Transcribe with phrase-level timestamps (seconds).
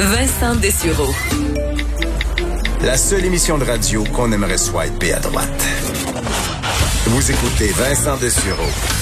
[0.00, 1.14] Vincent Dessureau.
[2.80, 5.66] La seule émission de radio qu'on aimerait swiper à droite.
[7.04, 8.99] Vous écoutez Vincent Dessureau.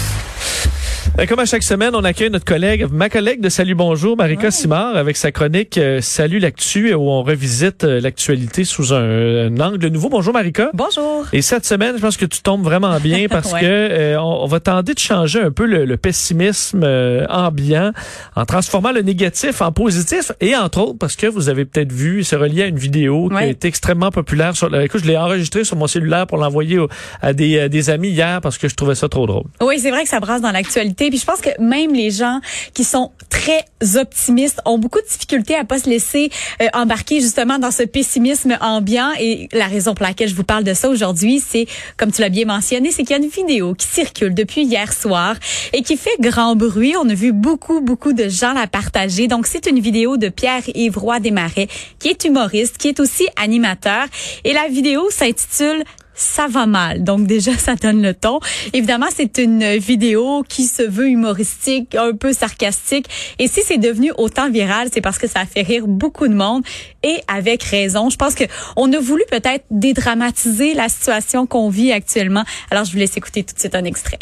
[1.19, 4.53] Ben, comme à chaque semaine, on accueille notre collègue, ma collègue de Salut Bonjour, Marika
[4.53, 9.59] Simard, avec sa chronique euh, Salut l'actu, où on revisite euh, l'actualité sous un, un,
[9.61, 10.11] angle nouveau.
[10.11, 10.71] Bonjour Marika.
[10.75, 11.27] Bonjour.
[11.33, 13.61] Et cette semaine, je pense que tu tombes vraiment bien parce Ouais.
[13.63, 17.91] que euh, on, on va tenter de changer un peu le, le pessimisme euh, ambiant
[18.37, 22.23] en transformant le négatif en positif et entre autres parce que vous avez peut-être vu,
[22.23, 24.55] c'est relié à une vidéo qui a été extrêmement populaire.
[24.57, 26.79] Sur, écoute, je l'ai enregistré sur mon cellulaire pour l'envoyer
[27.23, 29.47] à des, à des amis hier parce que je trouvais ça trop drôle.
[29.61, 31.08] Oui, c'est vrai que ça brasse dans l'actualité.
[31.11, 32.41] Puis je pense que même les gens
[32.75, 33.65] qui sont très
[33.97, 38.57] optimistes ont beaucoup de difficultés à pas se laisser euh, embarquer justement dans ce pessimisme
[38.61, 39.11] ambiant.
[39.21, 42.29] Et la raison pour laquelle je vous parle de ça aujourd'hui, c'est, comme tu l'as
[42.29, 45.37] bien mentionné, c'est qu'il y a une vidéo qui circule depuis hier soir
[45.73, 46.95] et qui fait grand bruit.
[47.01, 49.29] On a vu beaucoup, beaucoup de gens la partager.
[49.29, 54.07] Donc, c'est une vidéo de Pierre-Yves Desmarais, qui est humoriste, qui est aussi animateur.
[54.45, 55.85] Et la vidéo s'intitule
[56.19, 57.05] ça va mal.
[57.05, 58.41] Donc déjà, ça donne le ton.
[58.75, 63.07] Évidemment, c'est une vidéo qui se veut humoristique, un peu sarcastique.
[63.39, 66.35] Et si c'est devenu autant viral, c'est parce que ça a fait rire beaucoup de
[66.35, 66.63] monde
[67.03, 68.11] et avec raison.
[68.11, 68.45] Je pense que
[68.77, 72.45] on a voulu peut-être dédramatiser la situation qu'on vit actuellement.
[72.71, 74.19] Alors, je vous laisse écouter tout de suite un extrait.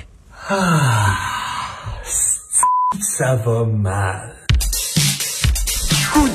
[3.00, 4.45] Ça va mal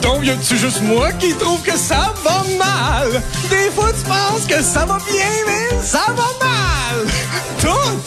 [0.02, 3.22] donc, y a-tu juste moi qui trouve que ça va mal?
[3.50, 7.08] Des fois, tu penses que ça va bien, mais ça va mal!
[7.62, 8.00] Tout!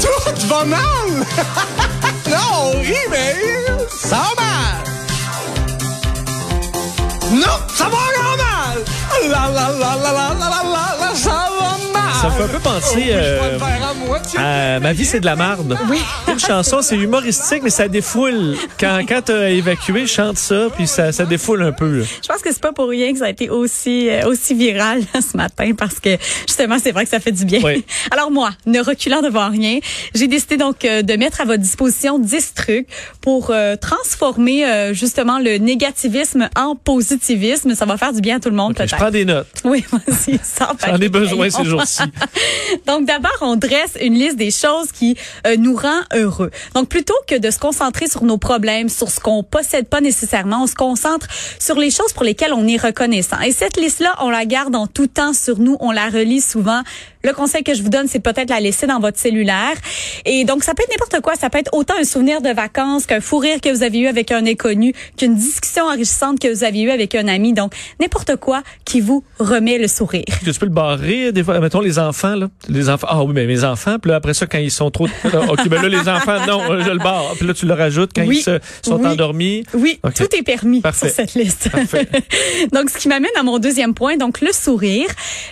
[0.00, 0.80] Tout va mal!
[2.30, 2.82] non, on
[3.88, 4.84] ça va mal!
[7.32, 8.84] Non, ça va grand mal!
[9.28, 10.51] La la la la la la
[12.22, 13.58] ça me fait un peu penser, euh,
[14.38, 14.40] à.
[14.40, 15.76] Euh, ma vie, c'est de la marde.
[15.90, 15.98] Oui.
[16.28, 18.56] Une chanson, c'est humoristique, mais ça défoule.
[18.78, 21.98] Quand, quand t'as évacué, chante ça, puis ça, ça défoule un peu.
[21.98, 22.04] là.
[22.22, 25.00] Je pense que c'est pas pour rien que ça a été aussi euh, aussi viral
[25.12, 27.60] là, ce matin parce que justement c'est vrai que ça fait du bien.
[27.64, 27.84] Oui.
[28.12, 29.80] Alors moi, ne reculant devant rien,
[30.14, 32.86] j'ai décidé donc euh, de mettre à votre disposition 10 trucs
[33.20, 37.74] pour euh, transformer euh, justement le négativisme en positivisme.
[37.74, 38.96] Ça va faire du bien à tout le monde Ok, je peut-être.
[38.96, 39.48] prends des notes.
[39.64, 40.38] Oui, vas-y,
[40.86, 42.02] J'en ai besoin ces jours-ci.
[42.86, 46.50] Donc d'abord, on dresse une liste des choses qui euh, nous rend heureux.
[46.74, 50.62] Donc plutôt que de se concentrer sur nos problèmes, sur ce qu'on possède pas nécessairement,
[50.62, 51.26] on se concentre
[51.58, 53.40] sur les choses pour lesquelles on est reconnaissant.
[53.40, 56.82] Et cette liste-là, on la garde en tout temps sur nous, on la relit souvent.
[57.24, 59.74] Le conseil que je vous donne, c'est peut-être la laisser dans votre cellulaire.
[60.24, 63.06] Et donc ça peut être n'importe quoi, ça peut être autant un souvenir de vacances
[63.06, 66.64] qu'un fou rire que vous avez eu avec un inconnu, qu'une discussion enrichissante que vous
[66.64, 67.52] avez eue avec un ami.
[67.52, 70.24] Donc n'importe quoi qui vous remet le sourire.
[70.26, 72.48] Est-ce que tu peux le barrer, des fois, mettons les enfants, là.
[72.68, 75.06] Les enfants, ah oui, mais mes enfants, puis là, après ça, quand ils sont trop,
[75.24, 77.32] ok, ben là, les enfants, non, je le barre.
[77.38, 78.38] Puis là, tu le rajoutes quand Oui.
[78.38, 79.06] ils se- sont Oui.
[79.06, 79.64] endormis.
[79.74, 81.06] Oui, tout est permis Parfait.
[81.08, 81.70] sur cette liste.
[81.70, 82.08] Parfait.
[82.72, 85.06] donc, ce qui m'amène à mon deuxième point, donc le sourire.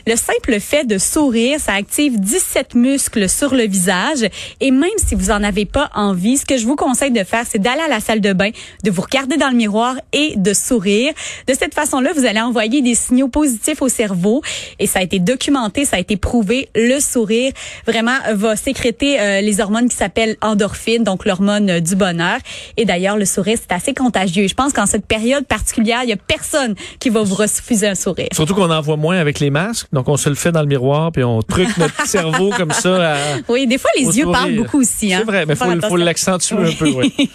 [0.06, 4.28] Le simple fait de sourire, ça active 17 muscles sur le visage.
[4.60, 7.44] Et même si vous en avez pas envie, ce que je vous conseille de faire,
[7.48, 8.50] c'est d'aller à la salle de bain,
[8.84, 11.12] de vous regarder dans le miroir et de sourire.
[11.46, 14.42] De cette façon-là, vous allez envoyer des signaux positifs au cerveau.
[14.78, 16.68] Et ça a été documenté, ça a été prouvé.
[16.74, 17.52] Le sourire,
[17.86, 22.38] vraiment, va sécréter euh, les hormones qui s'appellent endorphines, donc l'hormone du bonheur.
[22.76, 24.48] Et d'ailleurs, le sourire, c'est assez contagieux.
[24.48, 27.94] Je pense qu'en cette période particulière, il y a personne qui va vous refuser un
[27.94, 28.28] sourire.
[28.32, 29.86] Surtout qu'on en voit moins avec les masques.
[29.92, 33.12] Donc, on se le fait dans le miroir, puis on truque notre cerveau comme ça
[33.12, 33.16] à,
[33.48, 34.32] Oui, des fois, les yeux sourire.
[34.32, 35.12] parlent beaucoup aussi.
[35.12, 35.18] Hein?
[35.20, 37.12] C'est vrai, mais Faut faut, l'accentuer un peu, oui.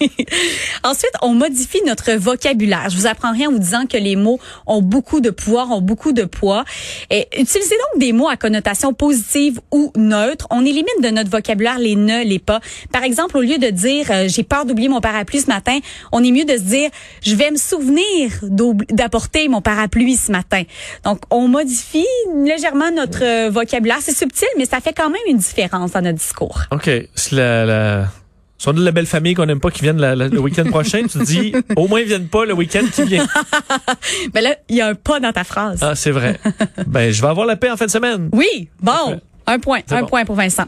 [0.83, 2.89] Ensuite, on modifie notre vocabulaire.
[2.89, 5.81] Je vous apprends rien en vous disant que les mots ont beaucoup de pouvoir, ont
[5.81, 6.63] beaucoup de poids.
[7.11, 10.47] Et utilisez donc des mots à connotation positive ou neutre.
[10.49, 12.59] On élimine de notre vocabulaire les ne, les pas.
[12.91, 15.79] Par exemple, au lieu de dire euh, j'ai peur d'oublier mon parapluie ce matin,
[16.11, 16.89] on est mieux de se dire
[17.21, 20.63] je vais me souvenir d'apporter mon parapluie ce matin.
[21.03, 22.05] Donc, on modifie
[22.35, 23.99] légèrement notre euh, vocabulaire.
[24.05, 26.59] C'est subtil, mais ça fait quand même une différence dans notre discours.
[26.71, 26.89] OK.
[27.31, 28.07] La, la...
[28.59, 30.39] Si on a de la belle famille qu'on n'aime pas qui viennent la- la- le
[30.39, 33.25] week-end prochain, tu te dis, au moins ils viennent pas le week-end qui vient.
[34.35, 35.79] Mais là, il y a un pas dans ta phrase.
[35.81, 36.39] Ah, c'est vrai.
[36.85, 38.29] Ben, je vais avoir la paix en fin de semaine.
[38.31, 39.19] Oui, bon.
[39.47, 40.07] Un point, un bon.
[40.07, 40.65] point pour Vincent.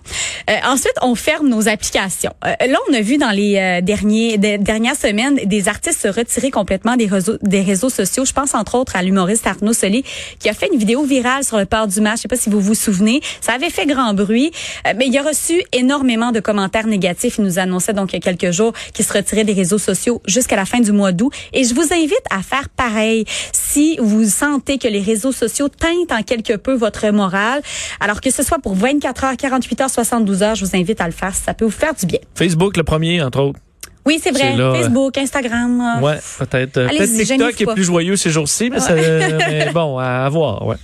[0.49, 2.33] Euh, ensuite, on ferme nos applications.
[2.45, 6.51] Euh, là, on a vu dans les euh, derniers dernières semaines des artistes se retirer
[6.51, 8.25] complètement des réseaux des réseaux sociaux.
[8.25, 10.03] Je pense entre autres à l'humoriste Arnaud Solé
[10.39, 12.17] qui a fait une vidéo virale sur le port du match.
[12.17, 13.21] Je sais pas si vous vous souvenez.
[13.41, 14.51] Ça avait fait grand bruit,
[14.85, 17.37] euh, mais il a reçu énormément de commentaires négatifs.
[17.37, 20.21] Il nous annonçait donc il y a quelques jours qu'il se retirait des réseaux sociaux
[20.27, 21.33] jusqu'à la fin du mois d'août.
[21.53, 26.11] Et je vous invite à faire pareil si vous sentez que les réseaux sociaux teintent
[26.11, 27.61] en quelque peu votre morale.
[27.99, 31.05] Alors que ce soit pour 24 heures, 48 heures, 72 heures, je vous invite à
[31.05, 31.33] le faire.
[31.35, 32.19] Ça peut vous faire du bien.
[32.35, 33.59] Facebook, le premier, entre autres.
[34.07, 34.55] Oui, c'est vrai.
[34.55, 35.81] Là, euh, Facebook, Instagram.
[35.97, 36.77] euh, Ouais, peut-être.
[36.77, 40.65] euh, Peut-être TikTok est plus joyeux ces jours-ci, mais, ça- mais bon, à, voir.
[40.65, 40.77] Ouais.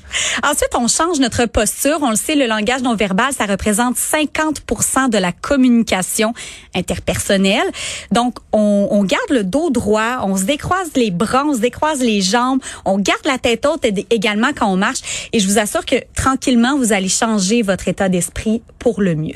[0.44, 2.00] Ensuite, on change notre posture.
[2.02, 6.34] On le sait, le langage non verbal, ça représente 50% de la communication
[6.76, 7.66] interpersonnelle.
[8.12, 12.02] Donc, on, on garde le dos droit, on se décroise les bras, on se décroise
[12.02, 15.30] les jambes, on garde la tête haute également quand on marche.
[15.32, 19.36] Et je vous assure que tranquillement, vous allez changer votre état d'esprit pour le mieux.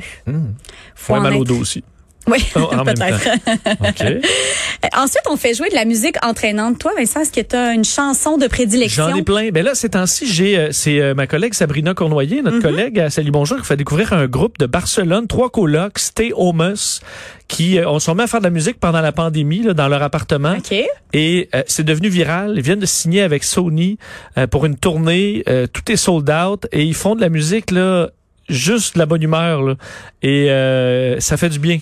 [0.96, 1.86] Faut Ouais, mal au dos aussi.
[2.28, 3.30] Oui, Oh, peut-être.
[3.80, 4.02] OK.
[4.02, 4.20] Euh,
[4.98, 6.78] Ensuite, on fait jouer de la musique entraînante.
[6.80, 9.10] Toi, Vincent, est-ce que tu as une chanson de prédilection?
[9.10, 9.50] J'en ai plein.
[9.50, 12.44] Ben là, ces temps-ci, j'ai, euh, c'est euh, ma collègue Sabrina Cournoyer, Mm-hmm.
[12.44, 16.32] notre collègue à Salut Bonjour, qui fait découvrir un groupe de Barcelone, trois colocs, Stay
[16.36, 17.00] Homus,
[17.48, 19.88] qui euh, ont sont mis à faire de la musique pendant la pandémie là, dans
[19.88, 20.56] leur appartement.
[20.58, 20.76] OK.
[21.14, 22.54] Et euh, c'est devenu viral.
[22.58, 23.98] Ils viennent de signer avec Sony
[24.38, 25.44] euh, pour une tournée.
[25.48, 28.10] Euh, tout est sold out et ils font de la musique là,
[28.50, 29.76] juste de la bonne humeur là.
[30.22, 31.80] Et euh, ça fait du bien.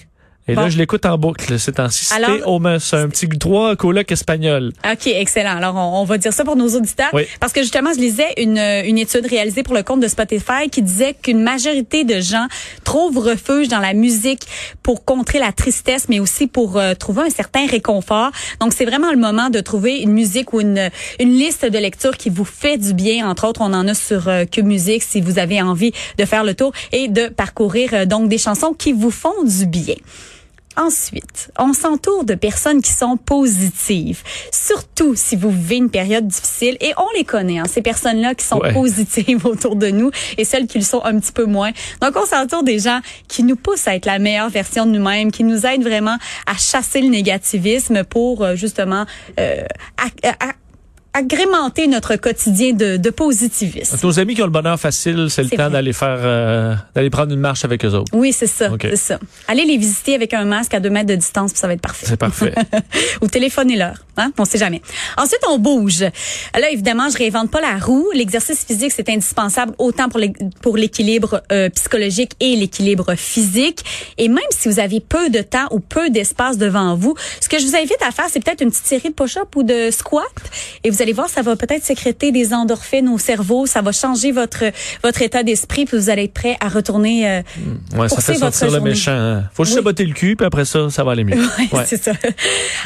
[0.48, 0.62] Et Bon.
[0.62, 2.06] là, je l'écoute en boucle ces temps-ci.
[2.46, 4.74] Homus, un petit trois colocs espagnols.
[4.90, 5.58] OK, excellent.
[5.58, 7.10] Alors, on, on va dire ça pour nos auditeurs.
[7.14, 7.24] Oui.
[7.40, 10.84] Parce que justement, je lisais une, une étude réalisée pour le compte de Spotify qui
[10.84, 12.46] disait qu'une majorité de gens
[12.84, 14.44] trouvent refuge dans la musique
[14.84, 18.30] pour contrer la tristesse, mais aussi pour euh, trouver un certain réconfort.
[18.60, 22.18] Donc, c'est vraiment le moment de trouver une musique ou une, une liste de lecture
[22.18, 23.28] qui vous fait du bien.
[23.28, 26.44] Entre autres, on en a sur euh, Que Musique si vous avez envie de faire
[26.44, 29.96] le tour et de parcourir euh, donc des chansons qui vous font du bien.
[30.78, 36.78] Ensuite, on s'entoure de personnes qui sont positives, surtout si vous vivez une période difficile
[36.82, 38.74] et on les connaît, hein, ces personnes-là qui sont Ouais.
[38.74, 41.72] positives autour de nous et celles qui le sont un petit peu moins.
[42.02, 45.32] Donc, on s'entoure des gens qui nous poussent à être la meilleure version de nous-mêmes,
[45.32, 49.06] qui nous aident vraiment à chasser le négativisme pour euh, justement
[49.40, 49.64] euh,
[49.98, 50.54] à- à-
[51.16, 53.98] agrémenter notre quotidien de, de positivisme.
[54.04, 57.32] Nos amis qui ont le bonheur facile, c'est le temps d'aller faire, euh, d'aller prendre
[57.34, 58.12] une marche avec eux autres.
[58.14, 58.82] Oui, c'est ça, Ok.
[58.90, 59.20] c'est ça.
[59.48, 61.82] Allez les visiter avec un masque à deux mètres de distance, puis ça va être
[61.82, 62.06] parfait.
[62.10, 62.54] C'est parfait.
[63.22, 64.32] Ou téléphonez-leur, hein?
[64.38, 64.82] On sait jamais.
[65.18, 66.02] Ensuite, on bouge.
[66.02, 68.10] Là, évidemment, je réinvente pas la roue.
[68.14, 73.84] L'exercice physique, c'est indispensable autant pour l'é- pour l'équilibre euh, psychologique et l'équilibre physique.
[74.18, 77.58] Et même si vous avez peu de temps ou peu d'espace devant vous, ce que
[77.58, 80.22] je vous invite à faire, c'est peut-être une petite série de push-ups ou de squats.
[80.84, 83.66] Et vous allez voir, ça va peut-être sécréter des endorphines au cerveau.
[83.66, 84.64] Ça va changer votre
[85.04, 87.30] votre état d'esprit, puis vous allez être prêt à retourner.
[87.30, 87.42] euh,
[87.96, 89.12] Ouais, ça fait sortir le méchant.
[89.12, 89.44] hein.
[89.54, 89.82] Faut juste Oui.
[89.82, 91.36] se botter le cul, puis après ça, ça va aller mieux.
[91.60, 91.84] Ouais, Ouais.
[91.86, 92.12] c'est ça.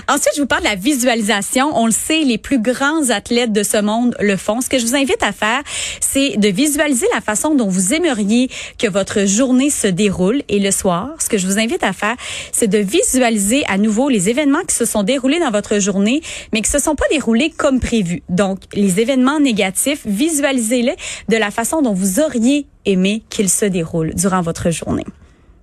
[0.08, 1.72] Ensuite, je vous parle de la visualisation.
[1.76, 4.62] On le sait, les plus grands athlètes de ce monde le font.
[4.62, 5.62] Ce que je vous invite à faire,
[6.02, 10.42] c'est de visualiser la façon dont vous aimeriez que votre journée se déroule.
[10.50, 12.16] Et le soir, ce que je vous invite à faire,
[12.52, 16.22] c'est de visualiser à nouveau les événements qui se sont déroulés dans votre journée,
[16.54, 18.09] mais qui se sont pas déroulés comme prévu.
[18.30, 20.96] Donc, les événements négatifs, visualisez-les
[21.30, 25.06] de la façon dont vous auriez aimé qu'ils se déroulent durant votre journée.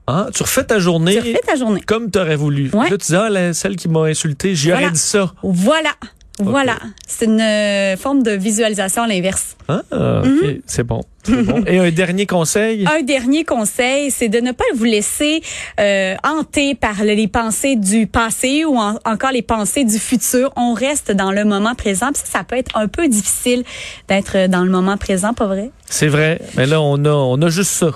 [0.08, 0.28] Hein?
[0.34, 1.80] Tu refais ta journée Tu refais ta journée.
[1.80, 2.70] comme tu aurais voulu.
[2.72, 2.88] Ouais.
[2.90, 4.84] Là, tu dis, ah, la- celle qui m'a insulté, j'y Voilà.
[4.86, 5.32] aurais dit ça.
[5.42, 5.90] Voilà.
[6.38, 6.76] Voilà.
[7.06, 9.56] C'est une euh, forme de visualisation à l'inverse.
[9.68, 10.60] Ah, Mm-hmm.
[10.66, 11.00] c'est bon.
[11.66, 12.84] Et un dernier conseil?
[12.86, 15.42] Un dernier conseil, c'est de ne pas vous laisser
[15.80, 20.52] euh, hanter par les pensées du passé ou en- encore les pensées du futur.
[20.56, 22.12] On reste dans le moment présent.
[22.12, 23.64] Puis ça, ça peut être un peu difficile
[24.08, 25.70] d'être dans le moment présent, pas vrai?
[25.88, 26.40] C'est vrai.
[26.56, 27.90] Mais là, on a, on a juste ça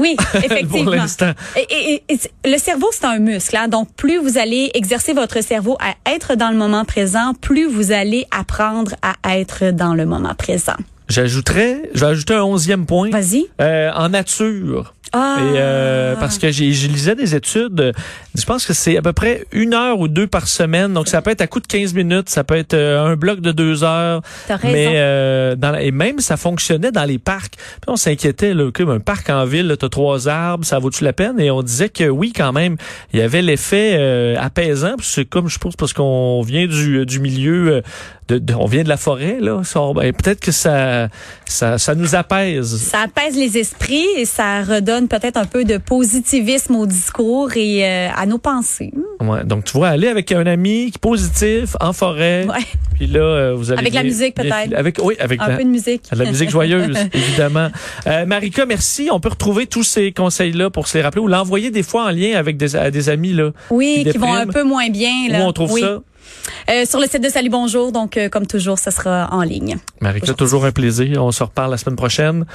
[0.00, 0.90] Oui, pour effectivement.
[0.90, 1.32] l'instant.
[1.56, 2.02] Et,
[2.44, 3.56] le cerveau, c'est un muscle.
[3.56, 3.68] Hein?
[3.68, 7.92] Donc, plus vous allez exercer votre cerveau à être dans le moment présent, plus vous
[7.92, 10.76] allez apprendre à être dans le moment présent.
[11.08, 13.10] J'ajouterais, je vais ajouter un onzième point.
[13.10, 13.46] Vas-y.
[13.60, 14.94] Euh, en nature.
[15.12, 15.38] Ah.
[15.40, 17.92] Et euh, parce que j'ai, je lisais des études,
[18.36, 20.92] je pense que c'est à peu près une heure ou deux par semaine.
[20.92, 23.40] Donc ça peut être à coup de 15 minutes, ça peut être euh, un bloc
[23.40, 24.22] de deux heures.
[24.46, 24.72] T'as raison.
[24.72, 27.54] Mais euh, dans la- et même ça fonctionnait dans les parcs.
[27.56, 31.04] Puis on s'inquiétait là, que un parc en ville, tu as trois arbres, ça vaut-tu
[31.04, 31.38] la peine?
[31.40, 32.76] Et on disait que oui quand même,
[33.12, 34.94] il y avait l'effet euh, apaisant.
[34.98, 37.80] Puis c'est comme je pense parce qu'on vient du, du milieu, euh,
[38.28, 39.62] de, de- on vient de la forêt là.
[39.64, 41.08] Ça, on- ben, peut-être que ça,
[41.46, 42.76] ça, ça nous apaise.
[42.80, 47.84] Ça apaise les esprits et ça redonne peut-être un peu de positivisme au discours et
[47.84, 48.92] euh, à nos pensées.
[49.20, 52.46] Ouais, donc tu vois, aller avec un ami qui est positif en forêt.
[52.46, 52.60] Ouais.
[52.94, 54.74] Puis là, euh, vous allez Avec la musique, peut-être.
[54.76, 56.02] Avec oui, avec Un la, peu de musique.
[56.12, 57.68] de la musique joyeuse, évidemment.
[58.06, 59.08] Euh, Marika, merci.
[59.10, 62.10] On peut retrouver tous ces conseils-là pour se les rappeler ou l'envoyer des fois en
[62.10, 63.52] lien avec des, à des amis là.
[63.70, 65.10] Oui, qui vont un peu moins bien.
[65.28, 65.46] Où Là.
[65.46, 65.80] on trouve Oui.
[65.80, 66.00] ça?
[66.70, 69.76] Euh, sur le site de Salut Bonjour, donc euh, comme toujours, ça sera en ligne.
[70.00, 71.22] Marika, toujours un plaisir.
[71.24, 72.44] On se reparle la semaine prochaine.